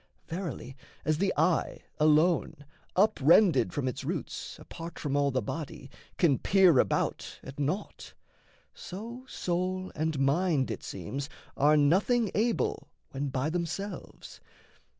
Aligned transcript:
Verily, 0.27 0.75
as 1.05 1.19
the 1.19 1.31
eye, 1.37 1.83
Alone, 1.99 2.65
up 2.95 3.19
rended 3.21 3.71
from 3.71 3.87
its 3.87 4.03
roots, 4.03 4.57
apart 4.57 4.97
From 4.97 5.15
all 5.15 5.29
the 5.29 5.43
body, 5.43 5.91
can 6.17 6.39
peer 6.39 6.79
about 6.79 7.39
at 7.43 7.59
naught, 7.59 8.15
So 8.73 9.27
soul 9.27 9.91
and 9.93 10.17
mind 10.17 10.71
it 10.71 10.81
seems 10.81 11.29
are 11.55 11.77
nothing 11.77 12.31
able, 12.33 12.87
When 13.11 13.27
by 13.29 13.51
themselves. 13.51 14.41